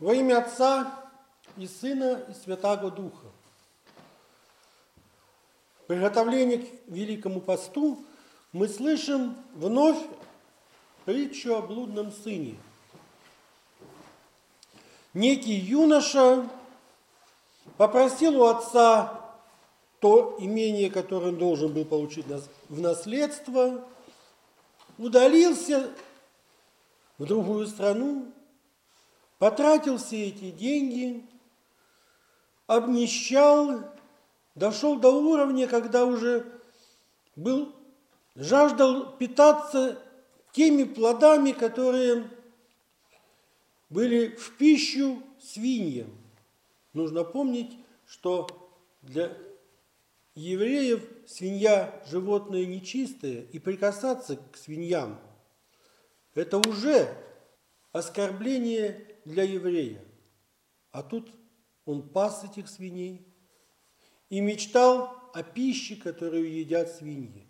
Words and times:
Во 0.00 0.14
имя 0.14 0.38
Отца 0.38 0.98
и 1.58 1.66
Сына 1.66 2.24
и 2.26 2.32
Святаго 2.32 2.90
Духа. 2.90 3.26
В 5.82 5.86
приготовлении 5.88 6.56
к 6.56 6.68
Великому 6.86 7.42
посту 7.42 8.02
мы 8.52 8.66
слышим 8.66 9.36
вновь 9.54 9.98
притчу 11.04 11.54
о 11.54 11.60
блудном 11.60 12.12
сыне. 12.12 12.56
Некий 15.12 15.56
юноша 15.56 16.48
попросил 17.76 18.40
у 18.40 18.46
отца 18.46 19.20
то 19.98 20.36
имение, 20.40 20.90
которое 20.90 21.28
он 21.28 21.36
должен 21.36 21.74
был 21.74 21.84
получить 21.84 22.24
в 22.70 22.80
наследство, 22.80 23.84
удалился 24.96 25.90
в 27.18 27.26
другую 27.26 27.66
страну, 27.66 28.32
потратил 29.40 29.96
все 29.96 30.28
эти 30.28 30.50
деньги, 30.50 31.24
обнищал, 32.66 33.90
дошел 34.54 35.00
до 35.00 35.08
уровня, 35.08 35.66
когда 35.66 36.04
уже 36.04 36.60
был, 37.36 37.74
жаждал 38.34 39.16
питаться 39.16 39.98
теми 40.52 40.84
плодами, 40.84 41.52
которые 41.52 42.30
были 43.88 44.36
в 44.36 44.58
пищу 44.58 45.22
свиньям. 45.40 46.10
Нужно 46.92 47.24
помнить, 47.24 47.78
что 48.06 48.46
для 49.00 49.34
евреев 50.34 51.02
свинья– 51.26 52.02
животное 52.10 52.66
нечистое, 52.66 53.46
и 53.52 53.58
прикасаться 53.58 54.36
к 54.36 54.58
свиньям– 54.58 55.18
это 56.34 56.58
уже 56.58 57.16
оскорбление 57.92 59.16
для 59.24 59.42
еврея. 59.42 60.04
А 60.90 61.02
тут 61.02 61.30
он 61.84 62.08
пас 62.08 62.44
этих 62.44 62.68
свиней 62.68 63.26
и 64.28 64.40
мечтал 64.40 65.30
о 65.34 65.42
пище, 65.42 65.96
которую 65.96 66.52
едят 66.52 66.90
свиньи. 66.90 67.48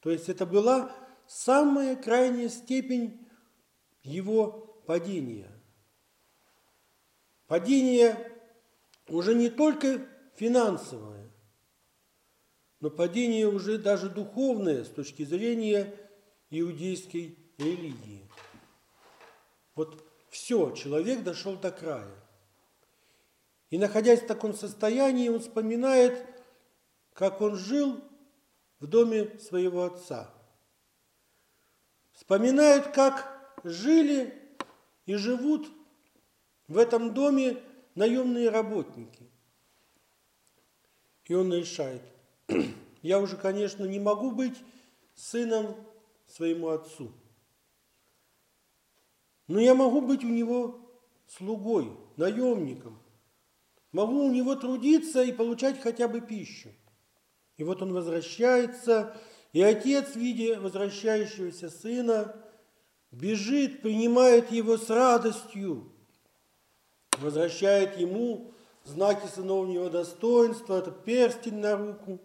То 0.00 0.10
есть 0.10 0.28
это 0.28 0.46
была 0.46 0.94
самая 1.26 1.96
крайняя 1.96 2.48
степень 2.48 3.26
его 4.02 4.82
падения. 4.86 5.50
Падение 7.46 8.32
уже 9.08 9.34
не 9.34 9.50
только 9.50 10.06
финансовое, 10.36 11.30
но 12.80 12.90
падение 12.90 13.48
уже 13.48 13.78
даже 13.78 14.10
духовное 14.10 14.84
с 14.84 14.88
точки 14.88 15.24
зрения 15.24 15.94
иудейской 16.50 17.38
религии. 17.58 18.28
Вот 19.76 20.04
все, 20.30 20.72
человек 20.72 21.22
дошел 21.22 21.54
до 21.56 21.70
края. 21.70 22.10
И 23.70 23.78
находясь 23.78 24.22
в 24.22 24.26
таком 24.26 24.54
состоянии, 24.54 25.28
он 25.28 25.40
вспоминает, 25.40 26.26
как 27.12 27.40
он 27.40 27.56
жил 27.56 28.00
в 28.80 28.86
доме 28.86 29.38
своего 29.38 29.84
отца. 29.84 30.30
Вспоминает, 32.12 32.88
как 32.88 33.54
жили 33.64 34.34
и 35.04 35.14
живут 35.14 35.68
в 36.68 36.78
этом 36.78 37.12
доме 37.12 37.62
наемные 37.94 38.48
работники. 38.48 39.28
И 41.24 41.34
он 41.34 41.52
решает, 41.52 42.02
я 43.02 43.20
уже, 43.20 43.36
конечно, 43.36 43.84
не 43.84 43.98
могу 43.98 44.30
быть 44.30 44.56
сыном 45.14 45.76
своему 46.28 46.68
отцу, 46.68 47.12
но 49.48 49.60
я 49.60 49.74
могу 49.74 50.00
быть 50.00 50.24
у 50.24 50.28
него 50.28 50.80
слугой, 51.28 51.96
наемником, 52.16 53.00
могу 53.92 54.24
у 54.24 54.30
него 54.30 54.56
трудиться 54.56 55.22
и 55.22 55.32
получать 55.32 55.80
хотя 55.80 56.08
бы 56.08 56.20
пищу. 56.20 56.70
И 57.56 57.64
вот 57.64 57.82
он 57.82 57.92
возвращается, 57.92 59.16
и 59.52 59.62
отец, 59.62 60.14
видя 60.14 60.60
возвращающегося 60.60 61.70
сына, 61.70 62.36
бежит, 63.10 63.82
принимает 63.82 64.50
его 64.50 64.76
с 64.76 64.90
радостью, 64.90 65.92
возвращает 67.18 67.96
ему 67.96 68.52
знаки 68.84 69.26
сыновнего 69.26 69.88
достоинства, 69.88 70.78
это 70.78 70.90
перстень 70.90 71.58
на 71.58 71.76
руку, 71.76 72.20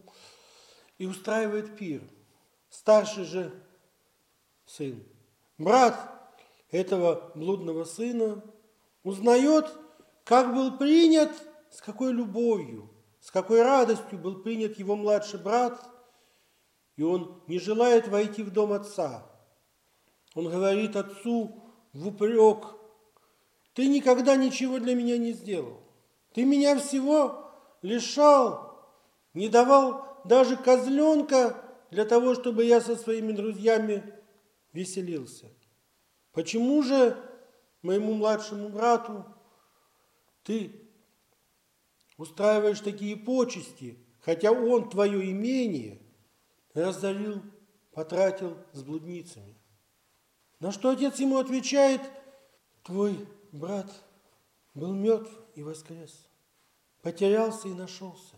и 0.98 1.06
устраивает 1.06 1.78
пир. 1.78 2.02
Старший 2.70 3.26
же 3.26 3.53
сын, 4.66 5.03
брат 5.58 6.21
этого 6.72 7.32
блудного 7.36 7.84
сына, 7.84 8.44
узнает, 9.04 9.72
как 10.24 10.54
был 10.54 10.78
принят, 10.78 11.32
с 11.70 11.82
какой 11.82 12.12
любовью, 12.12 12.90
с 13.20 13.32
какой 13.32 13.62
радостью 13.62 14.18
был 14.18 14.42
принят 14.42 14.80
его 14.80 14.96
младший 14.96 15.40
брат, 15.40 15.80
и 16.96 17.04
он 17.04 17.42
не 17.48 17.59
желает 17.59 18.08
войти 18.08 18.44
в 18.44 18.52
дом 18.52 18.74
отца. 18.74 19.26
Он 20.36 20.50
говорит 20.50 20.96
отцу 20.96 21.64
в 21.94 22.08
упрек– 22.08 22.76
ты 23.74 23.88
никогда 23.88 24.36
ничего 24.36 24.80
для 24.80 24.96
меня 24.96 25.18
не 25.18 25.32
сделал. 25.32 25.80
Ты 26.34 26.44
меня 26.44 26.78
всего 26.78 27.52
лишал, 27.82 28.90
не 29.34 29.50
давал 29.50 30.22
даже 30.26 30.58
козленка 30.58 31.58
для 31.90 32.06
того, 32.06 32.36
чтобы 32.36 32.66
я 32.66 32.82
со 32.82 32.96
своими 32.96 33.32
друзьями 33.32 34.03
веселился. 34.74 35.48
Почему 36.31 36.81
же 36.81 37.18
моему 37.81 38.14
младшему 38.14 38.69
брату 38.69 39.25
ты 40.44 40.90
устраиваешь 42.18 42.80
такие 42.80 43.18
почести, 43.18 43.97
хотя 44.22 44.52
он 44.52 44.90
твое 44.90 45.30
имение 45.31 46.02
разорил, 46.74 47.41
потратил 47.91 48.58
с 48.72 48.81
блудницами? 48.84 49.56
На 50.59 50.72
что 50.72 50.91
отец 50.91 51.20
ему 51.20 51.38
отвечает, 51.38 52.02
твой 52.84 53.28
брат 53.52 53.91
был 54.74 54.94
мертв 54.94 55.31
и 55.56 55.64
воскрес, 55.64 56.28
потерялся 57.02 57.68
и 57.68 57.74
нашелся. 57.74 58.36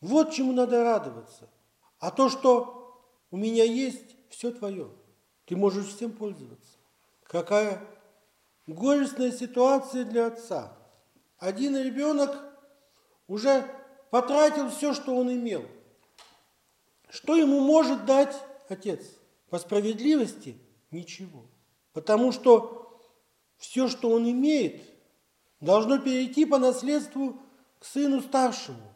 Вот 0.00 0.32
чему 0.32 0.52
надо 0.52 0.82
радоваться. 0.84 1.48
А 1.98 2.10
то, 2.10 2.28
что 2.28 3.02
у 3.30 3.36
меня 3.36 3.64
есть, 3.64 4.16
все 4.28 4.50
твое. 4.52 4.90
Ты 5.48 5.56
можешь 5.56 5.86
всем 5.86 6.12
пользоваться. 6.12 6.76
Какая 7.24 7.82
горестная 8.66 9.32
ситуация 9.32 10.04
для 10.04 10.26
отца. 10.26 10.76
Один 11.38 11.74
ребенок 11.74 12.36
уже 13.26 13.66
потратил 14.10 14.68
все, 14.68 14.92
что 14.92 15.16
он 15.16 15.32
имел. 15.32 15.64
Что 17.08 17.34
ему 17.34 17.60
может 17.60 18.04
дать 18.04 18.36
отец? 18.68 19.00
По 19.48 19.58
справедливости 19.58 20.58
ничего. 20.90 21.46
Потому 21.94 22.32
что 22.32 23.00
все, 23.56 23.88
что 23.88 24.10
он 24.10 24.30
имеет, 24.30 24.82
должно 25.60 25.98
перейти 25.98 26.44
по 26.44 26.58
наследству 26.58 27.40
к 27.78 27.86
сыну 27.86 28.20
старшему, 28.20 28.92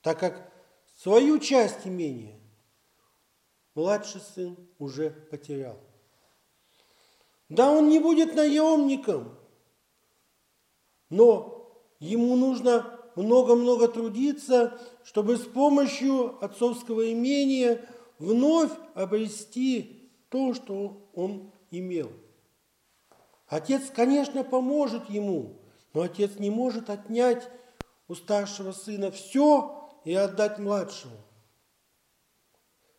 так 0.00 0.18
как 0.18 0.50
свою 0.94 1.38
часть 1.38 1.86
имения 1.86 2.40
младший 3.74 4.20
сын 4.20 4.56
уже 4.78 5.10
потерял. 5.10 5.89
Да, 7.50 7.72
он 7.72 7.88
не 7.88 7.98
будет 7.98 8.34
наемником, 8.36 9.36
но 11.10 11.84
ему 11.98 12.36
нужно 12.36 12.98
много-много 13.16 13.88
трудиться, 13.88 14.80
чтобы 15.02 15.36
с 15.36 15.42
помощью 15.42 16.42
отцовского 16.44 17.12
имения 17.12 17.84
вновь 18.20 18.70
обрести 18.94 20.12
то, 20.28 20.54
что 20.54 21.10
он 21.12 21.52
имел. 21.72 22.12
Отец, 23.48 23.90
конечно, 23.92 24.44
поможет 24.44 25.10
ему, 25.10 25.60
но 25.92 26.02
отец 26.02 26.38
не 26.38 26.50
может 26.50 26.88
отнять 26.88 27.50
у 28.06 28.14
старшего 28.14 28.70
сына 28.70 29.10
все 29.10 29.90
и 30.04 30.14
отдать 30.14 30.60
младшему. 30.60 31.16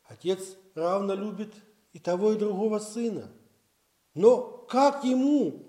Отец 0.04 0.58
равно 0.76 1.14
любит 1.14 1.54
и 1.94 2.00
того, 2.00 2.34
и 2.34 2.38
другого 2.38 2.80
сына. 2.80 3.32
Но 4.14 4.66
как 4.70 5.04
ему 5.04 5.66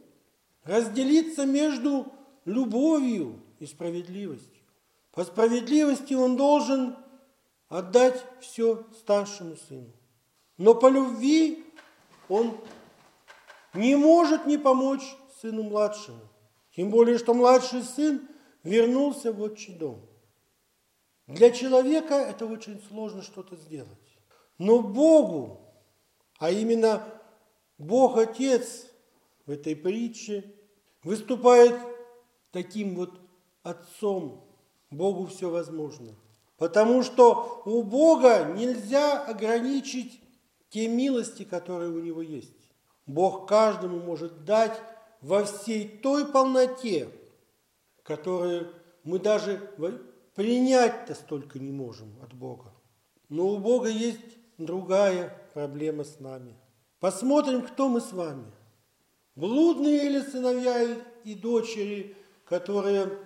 разделиться 0.65 1.47
между 1.47 2.07
любовью 2.45 3.41
и 3.59 3.67
справедливостью? 3.67 4.63
По 5.13 5.25
справедливости 5.25 6.15
он 6.15 6.37
должен 6.37 6.97
отдать 7.69 8.25
все 8.41 8.85
старшему 8.99 9.57
сыну. 9.57 9.93
Но 10.59 10.75
по 10.75 10.89
любви 10.89 11.65
он 12.29 12.57
не 13.75 13.97
может 13.97 14.47
не 14.47 14.59
помочь 14.59 15.17
сыну 15.41 15.63
младшему. 15.65 16.21
Тем 16.75 16.91
более, 16.91 17.19
что 17.19 17.35
младший 17.35 17.83
сын 17.83 18.29
вернулся 18.63 19.33
в 19.33 19.41
отчий 19.41 19.75
дом. 19.75 20.01
Для 21.27 21.51
человека 21.51 22.15
это 22.15 22.47
очень 22.47 22.81
сложно 22.89 23.23
что-то 23.23 23.57
сделать. 23.57 24.19
Но 24.59 24.81
Богу, 24.81 25.61
а 26.39 26.51
именно 26.51 27.03
Бог 27.83 28.17
Отец 28.17 28.87
в 29.47 29.51
этой 29.51 29.75
притче, 29.75 30.55
выступает 31.03 31.75
таким 32.53 32.95
вот 32.95 33.21
отцом. 33.65 34.45
Богу 34.91 35.27
все 35.27 35.51
возможно. 35.51 36.15
Потому 36.59 37.03
что 37.03 37.63
у 37.65 37.83
Бога 37.83 38.53
нельзя 38.57 39.25
ограничить 39.25 40.21
те 40.69 40.87
милости, 40.87 41.43
которые 41.43 41.91
у 41.91 42.01
Него 42.01 42.23
есть. 42.23 42.71
Бог 43.07 43.49
каждому 43.49 43.99
может 43.99 44.45
дать 44.45 44.81
во 45.21 45.45
всей 45.45 45.89
той 45.89 46.27
полноте, 46.27 47.09
которую 48.05 48.73
мы 49.03 49.19
даже 49.19 49.59
принять-то 50.37 51.15
столько 51.15 51.59
не 51.59 51.73
можем 51.73 52.15
от 52.23 52.33
Бога. 52.33 52.73
Но 53.29 53.49
у 53.49 53.59
Бога 53.59 53.89
есть 53.89 54.39
другая 54.57 55.37
проблема 55.53 56.05
с 56.05 56.21
нами. 56.21 56.55
Посмотрим, 57.03 57.67
кто 57.67 57.89
мы 57.89 58.01
с 58.01 58.13
вами. 58.13 58.45
Блудные 59.35 60.07
или 60.07 60.21
сыновья 60.21 60.97
и 61.25 61.35
дочери, 61.35 62.17
которые 62.45 63.19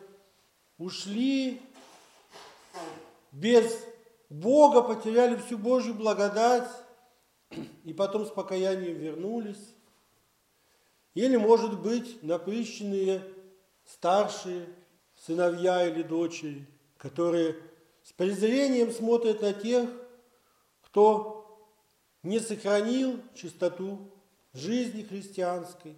ушли 0.79 1.61
без 3.33 3.85
Бога, 4.31 4.81
потеряли 4.81 5.37
всю 5.37 5.59
Божью 5.59 5.93
благодать 5.93 6.71
и 7.85 7.93
потом 7.93 8.25
с 8.25 8.31
покаянием 8.31 8.97
вернулись. 8.97 9.75
Или, 11.13 11.37
может 11.37 11.79
быть, 11.79 12.23
напыщенные 12.23 13.23
старшие 13.85 14.71
сыновья 15.27 15.87
или 15.87 16.03
дочери, 16.03 16.67
которые 16.97 17.57
с 18.03 18.13
презрением 18.15 18.91
смотрят 18.91 19.43
на 19.43 19.53
тех, 19.53 19.87
кто 20.81 21.36
не 22.27 22.41
сохранил 22.41 23.21
чистоту 23.35 24.11
жизни 24.53 25.03
христианской. 25.03 25.97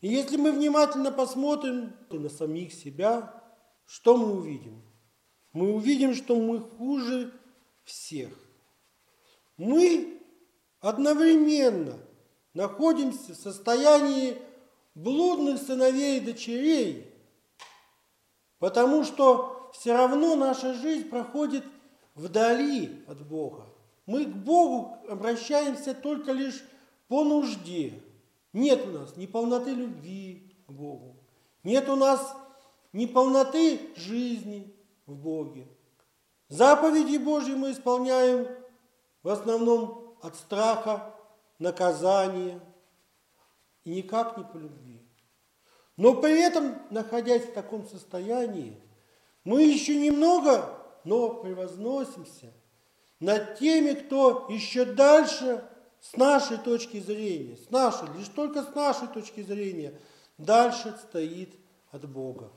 И 0.00 0.08
если 0.08 0.36
мы 0.36 0.52
внимательно 0.52 1.10
посмотрим 1.10 1.96
на 2.10 2.28
самих 2.28 2.72
себя, 2.72 3.42
что 3.84 4.16
мы 4.16 4.36
увидим? 4.36 4.82
Мы 5.52 5.72
увидим, 5.72 6.14
что 6.14 6.36
мы 6.36 6.60
хуже 6.60 7.32
всех. 7.82 8.30
Мы 9.56 10.20
одновременно 10.80 11.98
находимся 12.52 13.32
в 13.32 13.36
состоянии 13.36 14.38
блудных 14.94 15.60
сыновей 15.60 16.18
и 16.18 16.24
дочерей, 16.24 17.12
потому 18.58 19.02
что 19.02 19.70
все 19.74 19.92
равно 19.92 20.36
наша 20.36 20.74
жизнь 20.74 21.08
проходит 21.08 21.64
вдали 22.14 23.04
от 23.08 23.26
Бога. 23.26 23.73
Мы 24.06 24.26
к 24.26 24.34
Богу 24.34 24.98
обращаемся 25.08 25.94
только 25.94 26.32
лишь 26.32 26.62
по 27.08 27.24
нужде. 27.24 28.02
Нет 28.52 28.86
у 28.86 28.90
нас 28.90 29.16
ни 29.16 29.26
полноты 29.26 29.70
любви 29.70 30.56
к 30.66 30.70
Богу, 30.70 31.16
нет 31.64 31.88
у 31.88 31.96
нас 31.96 32.36
ни 32.92 33.06
полноты 33.06 33.80
жизни 33.96 34.72
в 35.06 35.16
Боге. 35.16 35.66
Заповеди 36.48 37.16
Божьи 37.16 37.54
мы 37.54 37.72
исполняем 37.72 38.46
в 39.22 39.28
основном 39.28 40.16
от 40.22 40.36
страха, 40.36 41.14
наказания 41.58 42.60
и 43.82 43.90
никак 43.90 44.36
не 44.36 44.44
по 44.44 44.56
любви. 44.56 45.00
Но 45.96 46.14
при 46.14 46.40
этом, 46.40 46.80
находясь 46.90 47.44
в 47.44 47.52
таком 47.52 47.86
состоянии, 47.86 48.80
мы 49.44 49.62
еще 49.62 49.96
немного, 49.96 50.78
но 51.04 51.34
превозносимся 51.34 52.52
над 53.24 53.58
теми, 53.58 53.94
кто 53.94 54.46
еще 54.50 54.84
дальше 54.84 55.64
с 56.00 56.14
нашей 56.16 56.58
точки 56.58 57.00
зрения, 57.00 57.56
с 57.56 57.70
нашей, 57.70 58.06
лишь 58.18 58.28
только 58.28 58.62
с 58.62 58.74
нашей 58.74 59.08
точки 59.08 59.40
зрения, 59.40 59.98
дальше 60.36 60.94
стоит 61.08 61.54
от 61.90 62.06
Бога. 62.06 62.50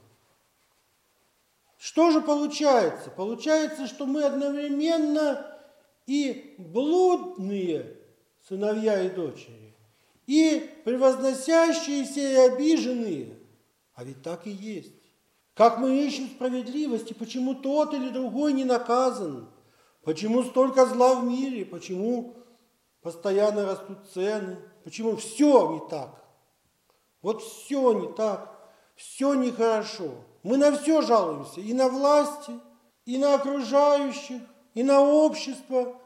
Что 1.78 2.12
же 2.12 2.22
получается? 2.22 3.10
Получается, 3.12 3.88
что 3.88 4.06
мы 4.06 4.24
одновременно 4.24 5.58
и 6.06 6.56
блудные 6.58 7.96
сыновья 8.46 9.02
и 9.04 9.10
дочери, 9.10 9.74
и 10.25 10.69
превозносящиеся 10.84 12.19
и 12.19 12.36
обиженные. 12.52 13.40
А 13.94 14.04
ведь 14.04 14.22
так 14.22 14.48
и 14.48 14.52
есть. 14.52 14.94
Как 15.54 15.80
мы 15.80 16.06
ищем 16.06 16.28
справедливости, 16.28 17.14
почему 17.14 17.56
тот 17.56 17.94
или 17.94 18.10
другой 18.10 18.52
не 18.52 18.66
наказан, 18.66 19.48
почему 20.07 20.42
столько 20.44 20.86
зла 20.86 21.15
в 21.15 21.25
мире, 21.25 21.65
почему 21.65 22.33
постоянно 23.01 23.65
растут 23.65 23.98
цены, 24.13 24.57
почему 24.86 25.18
все 25.18 25.74
не 25.74 25.89
так. 25.89 26.24
Вот 27.21 27.44
все 27.44 27.92
не 27.92 28.13
так, 28.13 28.57
все 28.95 29.33
нехорошо. 29.33 30.13
Мы 30.44 30.56
на 30.56 30.71
все 30.77 31.01
жалуемся, 31.01 31.59
и 31.59 31.74
на 31.74 31.89
власти, 31.89 32.54
и 33.04 33.18
на 33.18 33.36
окружающих, 33.36 34.42
и 34.75 34.81
на 34.81 35.01
общество, 35.01 36.00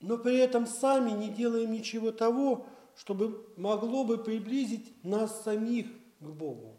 но 0.00 0.18
при 0.18 0.36
этом 0.36 0.66
сами 0.66 1.12
не 1.12 1.30
делаем 1.30 1.72
ничего 1.72 2.12
того, 2.12 2.66
чтобы 2.94 3.50
могло 3.56 4.04
бы 4.04 4.18
приблизить 4.18 5.02
нас 5.02 5.44
самих 5.44 5.86
к 5.86 6.28
Богу. 6.28 6.78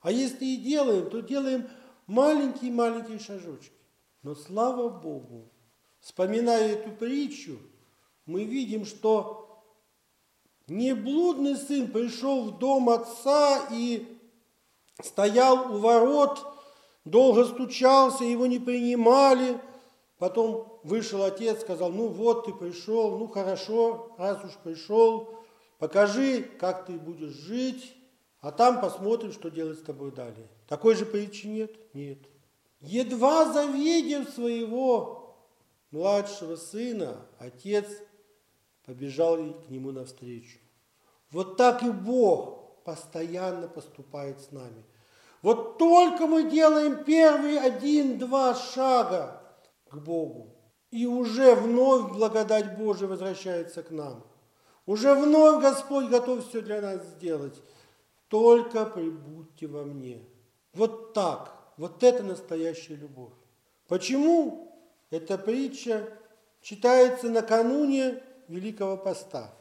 А 0.00 0.12
если 0.12 0.44
и 0.44 0.58
делаем, 0.58 1.10
то 1.10 1.22
делаем 1.22 1.68
маленькие-маленькие 2.06 3.18
шажочки. 3.18 3.74
Но 4.22 4.36
слава 4.36 4.88
Богу, 4.88 5.50
вспоминая 6.02 6.72
эту 6.72 6.90
притчу, 6.90 7.58
мы 8.26 8.44
видим, 8.44 8.84
что 8.84 9.64
не 10.66 10.94
блудный 10.94 11.56
сын 11.56 11.90
пришел 11.90 12.44
в 12.44 12.58
дом 12.58 12.90
отца 12.90 13.68
и 13.72 14.18
стоял 15.02 15.74
у 15.74 15.78
ворот, 15.78 16.44
долго 17.04 17.44
стучался, 17.44 18.24
его 18.24 18.46
не 18.46 18.58
принимали. 18.58 19.58
Потом 20.18 20.80
вышел 20.84 21.24
отец, 21.24 21.62
сказал, 21.62 21.90
ну 21.90 22.08
вот 22.08 22.44
ты 22.44 22.52
пришел, 22.52 23.18
ну 23.18 23.26
хорошо, 23.26 24.14
раз 24.18 24.44
уж 24.44 24.52
пришел, 24.62 25.34
покажи, 25.78 26.42
как 26.60 26.86
ты 26.86 26.92
будешь 26.92 27.32
жить, 27.32 27.96
а 28.40 28.52
там 28.52 28.80
посмотрим, 28.80 29.32
что 29.32 29.50
делать 29.50 29.78
с 29.78 29.82
тобой 29.82 30.12
далее. 30.12 30.48
Такой 30.68 30.94
же 30.94 31.06
притчи 31.06 31.46
нет? 31.46 31.72
Нет. 31.92 32.18
Едва 32.80 33.52
завидев 33.52 34.28
своего 34.30 35.21
младшего 35.92 36.56
сына, 36.56 37.26
отец 37.38 37.86
побежал 38.84 39.36
к 39.36 39.70
нему 39.70 39.92
навстречу. 39.92 40.58
Вот 41.30 41.56
так 41.56 41.82
и 41.82 41.90
Бог 41.90 42.82
постоянно 42.84 43.68
поступает 43.68 44.40
с 44.40 44.50
нами. 44.50 44.84
Вот 45.42 45.78
только 45.78 46.26
мы 46.26 46.50
делаем 46.50 47.04
первый 47.04 47.58
один-два 47.58 48.54
шага 48.54 49.42
к 49.88 49.96
Богу, 49.96 50.54
и 50.90 51.06
уже 51.06 51.54
вновь 51.54 52.12
благодать 52.12 52.76
Божия 52.76 53.08
возвращается 53.08 53.82
к 53.82 53.90
нам. 53.90 54.24
Уже 54.86 55.14
вновь 55.14 55.62
Господь 55.62 56.08
готов 56.08 56.46
все 56.46 56.60
для 56.60 56.80
нас 56.80 57.04
сделать. 57.06 57.60
Только 58.28 58.84
прибудьте 58.84 59.66
во 59.66 59.84
мне. 59.84 60.26
Вот 60.74 61.12
так. 61.12 61.56
Вот 61.76 62.02
это 62.02 62.22
настоящая 62.22 62.96
любовь. 62.96 63.32
Почему 63.88 64.71
эта 65.12 65.38
притча 65.38 66.08
читается 66.60 67.30
накануне 67.30 68.22
Великого 68.48 68.96
Поста? 68.96 69.54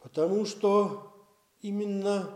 Потому 0.00 0.46
что 0.46 1.12
именно 1.60 2.28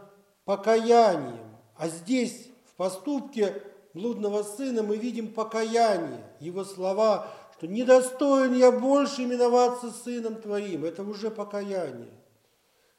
покаянием 0.44 1.52
а 1.82 1.88
здесь, 1.88 2.48
в 2.66 2.74
поступке 2.76 3.60
блудного 3.92 4.44
сына, 4.44 4.84
мы 4.84 4.96
видим 4.96 5.32
покаяние, 5.32 6.24
его 6.38 6.64
слова, 6.64 7.28
что 7.56 7.66
недостоин 7.66 8.54
я 8.54 8.70
больше 8.70 9.24
именоваться 9.24 9.90
сыном 9.90 10.36
твоим. 10.36 10.84
Это 10.84 11.02
уже 11.02 11.30
покаяние. 11.30 12.12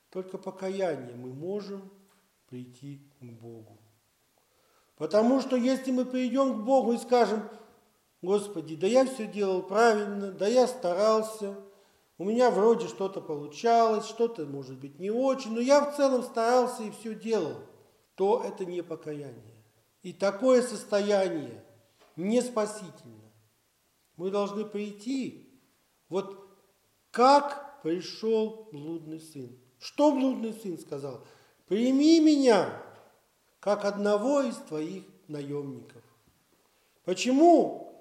Только 0.10 0.38
покаяние 0.38 1.16
мы 1.16 1.34
можем 1.34 1.90
прийти 2.50 3.02
к 3.20 3.24
Богу. 3.24 3.80
Потому 4.98 5.40
что 5.40 5.56
если 5.56 5.92
мы 5.92 6.04
придем 6.04 6.54
к 6.62 6.66
Богу 6.66 6.92
и 6.92 6.98
скажем, 6.98 7.50
Господи, 8.24 8.76
да 8.76 8.88
я 8.88 9.06
все 9.06 9.28
делал 9.28 9.62
правильно, 9.62 10.32
да 10.32 10.48
я 10.48 10.66
старался, 10.66 11.56
у 12.18 12.24
меня 12.24 12.50
вроде 12.50 12.88
что-то 12.88 13.22
получалось, 13.22 14.08
что-то, 14.08 14.46
может 14.48 14.80
быть, 14.80 14.98
не 14.98 15.12
очень, 15.12 15.52
но 15.52 15.60
я 15.60 15.86
в 15.86 15.96
целом 15.96 16.24
старался 16.24 16.82
и 16.82 16.90
все 16.90 17.14
делал– 17.14 17.58
то 18.16 18.44
это 18.44 18.66
не 18.66 18.82
покаяние. 18.84 19.64
И 20.02 20.14
такое 20.14 20.62
состояние 20.62 21.64
не 22.16 22.42
спасительно. 22.42 23.32
Мы 24.18 24.30
должны 24.30 24.66
прийти, 24.66 25.50
вот 26.10 26.48
как 27.12 27.82
пришел 27.82 28.68
блудный 28.72 29.20
сын. 29.20 29.58
Что 29.80 30.12
блудный 30.12 30.54
сын 30.54 30.78
сказал? 30.78 31.26
Прими 31.68 32.20
меня, 32.20 32.82
как 33.60 33.86
одного 33.86 34.42
из 34.42 34.56
твоих 34.56 35.04
наемников. 35.28 36.04
Почему 37.06 37.93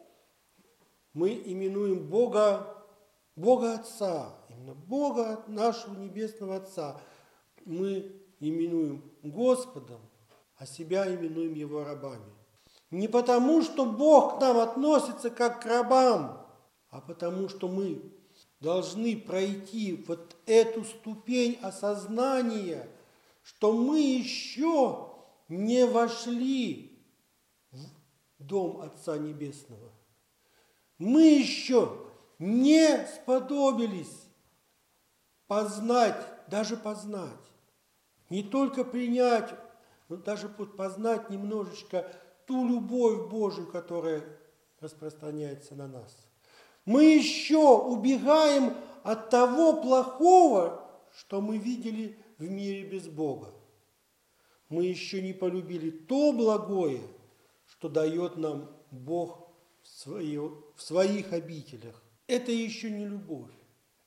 мы 1.15 1.31
именуем 1.35 2.09
Бога, 2.09 2.85
Бога 3.37 3.75
Отца, 3.75 4.35
именно 4.49 4.75
Бога 4.75 5.45
нашего 5.47 5.99
Небесного 5.99 6.57
Отца, 6.57 7.01
мы 7.65 8.13
именуем 8.41 9.11
Господом, 9.23 10.01
а 10.57 10.67
себя 10.67 11.13
именуем 11.13 11.55
его 11.55 11.85
рабами. 11.85 12.33
Не 12.91 13.09
потому, 13.09 13.63
что 13.63 13.87
Бог 13.87 14.37
к 14.37 14.41
нам 14.41 14.59
относится 14.59 15.31
как 15.31 15.63
к 15.63 15.67
рабам, 15.67 16.47
а 16.91 17.01
потому, 17.01 17.49
что 17.49 17.69
мы 17.69 18.03
должны 18.61 19.17
пройти 19.17 20.05
вот 20.07 20.37
эту 20.47 20.85
ступень 20.85 21.59
осознания, 21.63 22.89
что 23.43 23.73
мы 23.73 23.99
еще 24.01 25.09
не 25.49 25.87
вошли 25.87 27.05
в 27.71 28.45
дом 28.45 28.81
Отца 28.83 29.19
Небесного. 29.19 29.91
Мы 31.03 31.39
еще 31.39 31.99
не 32.39 33.05
сподобились 33.07 34.23
познать, 35.49 36.25
даже 36.47 36.77
познать, 36.77 37.45
не 38.31 38.45
только 38.45 38.85
принять, 38.85 39.51
но 40.09 40.17
даже 40.17 40.49
познать 40.49 41.29
немножечко 41.29 42.09
ту 42.47 42.69
любовь 42.69 43.29
Божию, 43.29 43.67
которая 43.67 44.23
распространяется 44.79 45.75
на 45.75 45.89
нас. 45.89 46.17
Мы 46.85 47.05
еще 47.05 47.79
убегаем 47.79 48.73
от 49.03 49.29
того 49.29 49.83
плохого, 49.83 50.89
что 51.17 51.41
мы 51.41 51.59
видели 51.59 52.17
в 52.39 52.49
мире 52.49 52.85
без 52.85 53.09
Бога. 53.09 53.53
Мы 54.69 54.85
еще 54.85 55.21
не 55.21 55.33
полюбили 55.33 55.91
то 55.91 56.33
благое, 56.33 57.03
что 57.67 57.89
дает 57.89 58.37
нам 58.37 58.71
Бог 58.93 59.42
в, 59.83 59.89
свое, 59.89 60.53
в 60.77 60.83
своих 60.83 61.33
обителях. 61.33 62.03
Это 62.27 62.53
еще 62.53 62.91
не 62.91 63.07
любовь. 63.07 63.51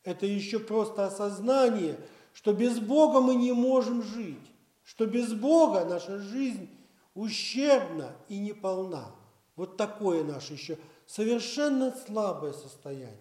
Это 0.03 0.25
еще 0.25 0.60
просто 0.60 1.05
осознание, 1.05 2.00
что 2.34 2.53
без 2.53 2.79
Бога 2.79 3.22
мы 3.22 3.36
не 3.36 3.53
можем 3.53 4.03
жить, 4.03 4.51
что 4.84 5.05
без 5.05 5.34
Бога 5.34 5.86
наша 5.86 6.20
жизнь 6.20 6.70
ущербна 7.13 8.15
и 8.29 8.38
неполна. 8.38 9.15
Вот 9.55 9.77
такое 9.77 10.24
наше 10.24 10.53
еще 10.53 10.77
совершенно 11.08 11.96
слабое 12.05 12.53
состояние. 12.53 13.17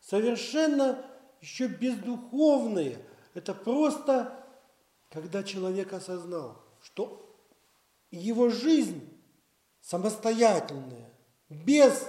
Совершенно 0.00 1.04
еще 1.40 1.66
бездуховное. 1.66 2.98
Это 3.34 3.52
просто, 3.52 4.32
когда 5.10 5.42
человек 5.42 5.92
осознал, 5.92 6.62
что 6.82 7.36
его 8.10 8.48
жизнь 8.48 9.06
самостоятельная, 9.80 11.09
без 11.50 12.08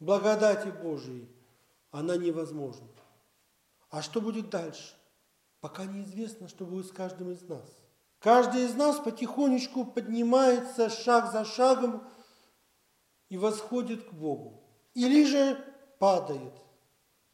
благодати 0.00 0.68
Божией, 0.68 1.28
она 1.90 2.16
невозможна. 2.16 2.88
А 3.88 4.02
что 4.02 4.20
будет 4.20 4.50
дальше? 4.50 4.94
Пока 5.60 5.84
неизвестно, 5.84 6.48
что 6.48 6.66
будет 6.66 6.86
с 6.86 6.92
каждым 6.92 7.30
из 7.30 7.42
нас. 7.42 7.64
Каждый 8.18 8.64
из 8.64 8.74
нас 8.74 8.98
потихонечку 8.98 9.84
поднимается 9.84 10.90
шаг 10.90 11.32
за 11.32 11.44
шагом 11.44 12.02
и 13.28 13.38
восходит 13.38 14.08
к 14.08 14.12
Богу. 14.12 14.62
Или 14.94 15.24
же 15.24 15.64
падает. 15.98 16.52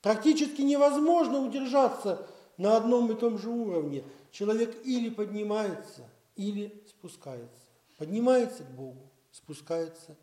Практически 0.02 0.62
невозможно 0.62 1.38
удержаться 1.38 2.26
на 2.56 2.76
одном 2.76 3.10
и 3.10 3.14
том 3.14 3.38
же 3.38 3.48
уровне. 3.48 4.04
Человек 4.30 4.84
или 4.84 5.10
поднимается, 5.10 6.08
или 6.36 6.84
спускается. 6.88 7.66
Поднимается 7.96 8.64
к 8.64 8.70
Богу, 8.70 9.10
спускается 9.32 10.16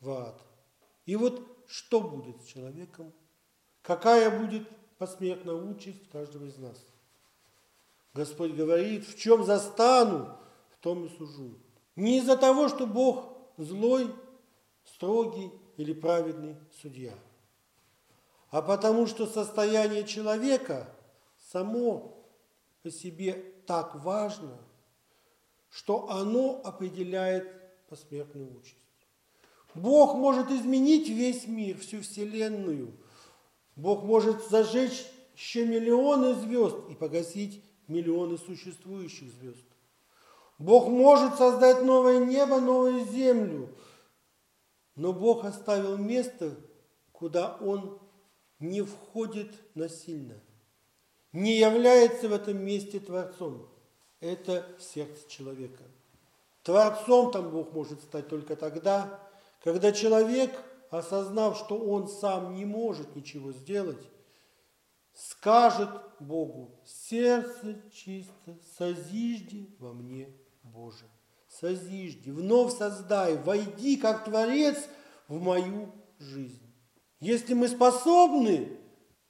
в 0.00 0.10
ад. 0.10 0.40
И 1.10 1.16
вот 1.16 1.42
что 1.66 2.00
будет 2.00 2.40
с 2.40 2.46
человеком? 2.46 3.12
Какая 3.82 4.30
будет 4.30 4.68
посмертная 4.96 5.56
участь 5.56 6.08
каждого 6.08 6.44
из 6.44 6.56
нас? 6.56 6.86
Господь 8.14 8.52
говорит, 8.52 9.08
в 9.08 9.18
чем 9.18 9.42
застану, 9.42 10.38
в 10.70 10.78
том 10.78 11.06
и 11.06 11.08
сужу. 11.08 11.58
Не 11.96 12.18
из-за 12.18 12.36
того, 12.36 12.68
что 12.68 12.86
Бог 12.86 13.24
злой, 13.56 14.14
строгий 14.84 15.50
или 15.76 15.92
праведный 15.92 16.54
судья, 16.80 17.18
а 18.50 18.62
потому 18.62 19.08
что 19.08 19.26
состояние 19.26 20.04
человека 20.04 20.94
само 21.50 22.24
по 22.84 22.90
себе 22.92 23.32
так 23.66 23.96
важно, 23.96 24.56
что 25.70 26.08
оно 26.08 26.60
определяет 26.62 27.50
посмертную 27.88 28.56
участь. 28.56 28.89
Бог 29.74 30.14
может 30.14 30.50
изменить 30.50 31.08
весь 31.08 31.46
мир, 31.46 31.78
всю 31.78 32.00
Вселенную. 32.00 32.92
Бог 33.76 34.02
может 34.04 34.48
зажечь 34.48 35.06
еще 35.36 35.66
миллионы 35.66 36.34
звезд 36.34 36.76
и 36.90 36.94
погасить 36.94 37.62
миллионы 37.86 38.38
существующих 38.38 39.32
звезд. 39.32 39.64
Бог 40.58 40.88
может 40.88 41.36
создать 41.36 41.82
новое 41.82 42.24
небо, 42.24 42.60
новую 42.60 43.06
землю, 43.06 43.74
но 44.94 45.12
Бог 45.12 45.44
оставил 45.44 45.96
место, 45.96 46.54
куда 47.12 47.56
Он 47.62 47.98
не 48.58 48.82
входит 48.82 49.50
насильно, 49.74 50.38
не 51.32 51.58
является 51.58 52.28
в 52.28 52.32
этом 52.32 52.62
месте 52.62 53.00
Творцом. 53.00 53.68
Это 54.20 54.66
сердце 54.78 55.26
человека. 55.30 55.82
Творцом 56.62 57.32
там 57.32 57.50
Бог 57.50 57.72
может 57.72 58.02
стать 58.02 58.28
только 58.28 58.54
тогда, 58.54 59.18
когда 59.62 59.92
человек, 59.92 60.50
осознав, 60.90 61.56
что 61.58 61.78
он 61.78 62.08
сам 62.08 62.54
не 62.54 62.64
может 62.64 63.14
ничего 63.14 63.52
сделать, 63.52 64.02
скажет 65.12 65.90
Богу, 66.18 66.80
сердце 66.84 67.82
чисто, 67.92 68.58
созижди 68.76 69.74
во 69.78 69.92
мне, 69.92 70.34
Боже. 70.62 71.04
Созижди, 71.48 72.30
вновь 72.30 72.72
создай, 72.76 73.36
войди 73.36 73.96
как 73.96 74.24
Творец 74.24 74.88
в 75.26 75.40
мою 75.40 75.92
жизнь. 76.18 76.72
Если 77.18 77.54
мы 77.54 77.68
способны 77.68 78.78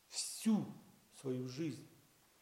всю 0.09 0.67
свою 1.21 1.49
жизнь, 1.49 1.89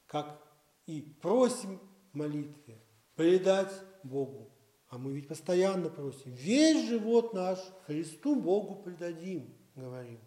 как 0.06 0.42
и 0.86 1.00
просим 1.00 1.80
в 2.12 2.16
молитве, 2.16 2.82
предать 3.14 3.72
Богу, 4.02 4.57
а 4.88 4.98
мы 4.98 5.12
ведь 5.12 5.28
постоянно 5.28 5.90
просим, 5.90 6.32
весь 6.32 6.88
живот 6.88 7.34
наш 7.34 7.58
Христу 7.86 8.36
Богу 8.36 8.76
предадим, 8.76 9.54
говорим. 9.74 10.20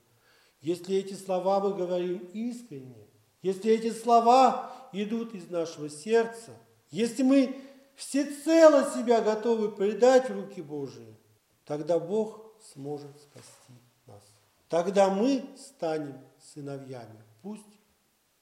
Если 0.62 0.96
эти 0.96 1.14
слова 1.14 1.60
мы 1.60 1.74
говорим 1.74 2.30
искренне, 2.34 3.08
если 3.42 3.72
эти 3.72 3.92
слова 3.92 4.90
идут 4.94 5.34
из 5.34 5.50
нашего 5.50 5.90
сердца, 5.90 6.52
если 6.92 7.24
мы 7.24 7.56
всецело 7.96 8.92
себя 8.92 9.22
готовы 9.22 9.72
предать 9.72 10.30
в 10.30 10.34
руки 10.34 10.62
Божии, 10.62 11.18
тогда 11.66 11.98
Бог 12.00 12.54
сможет 12.74 13.18
спасти 13.20 13.74
нас. 14.06 14.22
Тогда 14.70 15.10
мы 15.10 15.44
станем 15.58 16.20
сыновьями, 16.54 17.24
пусть 17.42 17.64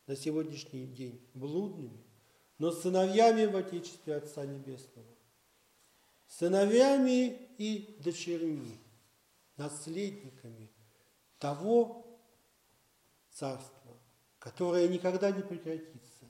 на 0.08 0.16
сегодняшний 0.16 0.86
день 0.86 1.22
блудными, 1.34 2.04
но 2.58 2.72
сыновьями 2.72 3.46
в 3.46 3.56
Отечестве 3.56 4.16
Отца 4.16 4.46
Небесного, 4.46 5.08
сыновьями 6.30 7.50
и 7.58 7.98
дочерьми, 8.00 8.80
наследниками 9.58 10.72
того 11.40 12.06
Царства, 13.34 13.98
которая 14.38 14.88
никогда 14.88 15.32
не 15.32 15.42
прекратится. 15.42 16.26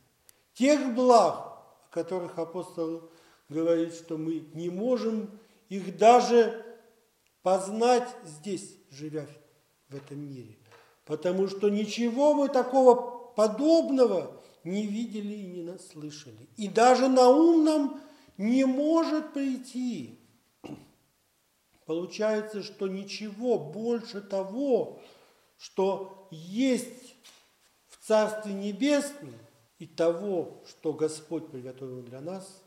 Тех 0.54 0.94
благ, 0.96 1.36
о 1.36 1.88
которых 1.92 2.38
апостол 2.38 3.10
говорит, 3.50 3.94
что 3.94 4.18
мы 4.18 4.48
не 4.54 4.70
можем 4.70 5.40
их 5.70 5.98
даже 5.98 6.66
познать 7.42 8.08
здесь, 8.26 8.76
живя 8.92 9.26
в 9.90 9.96
этом 9.96 10.20
мире. 10.20 10.58
Потому 11.06 11.48
что 11.48 11.70
ничего 11.70 12.34
мы 12.34 12.50
такого 12.50 13.32
подобного 13.34 14.40
не 14.64 14.86
видели 14.86 15.34
и 15.34 15.48
не 15.48 15.64
наслышали. 15.64 16.48
И 16.58 16.68
даже 16.68 17.08
на 17.08 17.30
ум 17.30 17.64
нам 17.64 18.02
не 18.40 18.66
может 18.66 19.34
прийти. 19.34 20.18
Получается, 21.86 22.64
что 22.64 22.88
ничего 22.88 23.60
больше 23.60 24.22
того, 24.22 25.00
что 25.58 26.28
есть 26.32 27.16
Царстве 28.10 28.54
Небесном 28.54 29.36
и 29.78 29.86
того, 29.86 30.64
что 30.68 30.94
Господь 30.94 31.52
приготовил 31.52 32.02
для 32.02 32.22
нас, 32.22 32.64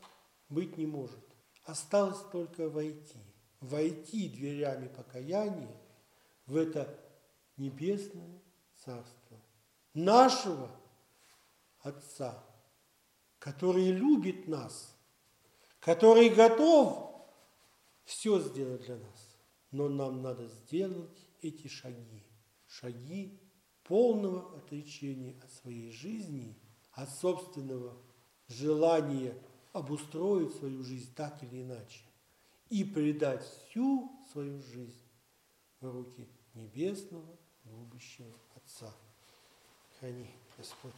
быть 0.48 0.76
не 0.76 0.86
может. 0.86 1.18
Осталось 1.64 2.20
только 2.30 2.68
войти. 2.68 3.18
Войти 3.60 4.28
дверями 4.28 4.86
покаяния 4.86 5.76
в 6.46 6.56
это 6.56 6.96
небесное 7.56 8.40
Царство 8.76 9.40
нашего 9.94 10.70
Отца, 11.80 12.40
который 13.40 13.90
любит 13.90 14.46
нас, 14.46 14.96
который 15.82 16.28
готов 16.28 17.12
все 18.04 18.40
сделать 18.40 18.82
для 18.82 18.96
нас. 18.96 19.36
Но 19.72 19.88
нам 19.88 20.22
надо 20.22 20.46
сделать 20.46 21.18
эти 21.40 21.66
шаги, 21.66 22.22
шаги 22.66 23.40
полного 23.82 24.56
отречения 24.56 25.34
от 25.42 25.50
своей 25.50 25.90
жизни, 25.90 26.56
от 26.92 27.10
собственного 27.10 27.96
желания 28.46 29.36
обустроить 29.72 30.54
свою 30.54 30.84
жизнь 30.84 31.12
так 31.14 31.42
или 31.42 31.62
иначе. 31.62 32.00
и 32.68 32.84
предать 32.84 33.44
всю 33.44 34.10
свою 34.32 34.62
жизнь 34.62 35.04
в 35.80 35.90
руки 35.90 36.26
небесного 36.54 37.36
любящего 37.64 38.32
Отца. 38.54 38.90
Храни, 39.98 40.30
Господь. 40.56 40.94